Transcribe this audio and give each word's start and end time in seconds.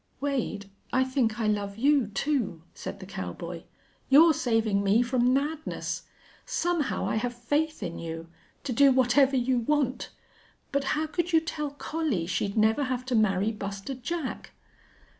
"Wade, 0.19 0.67
I 0.91 1.03
think 1.03 1.39
I 1.39 1.45
love 1.45 1.77
you, 1.77 2.07
too," 2.07 2.63
said 2.73 2.99
the 2.99 3.05
cowboy. 3.05 3.65
"You're 4.09 4.33
saving 4.33 4.83
me 4.83 5.03
from 5.03 5.31
madness. 5.31 6.05
Somehow 6.43 7.05
I 7.05 7.17
have 7.17 7.35
faith 7.35 7.83
in 7.83 7.99
you 7.99 8.27
to 8.63 8.73
do 8.73 8.91
whatever 8.91 9.35
you 9.37 9.59
want. 9.59 10.09
But 10.71 10.85
how 10.97 11.05
could 11.05 11.33
you 11.33 11.39
tell 11.39 11.69
Collie 11.69 12.25
she'd 12.25 12.57
never 12.57 12.85
have 12.85 13.05
to 13.05 13.15
marry 13.15 13.51
Buster 13.51 13.93
Jack?" 13.93 14.53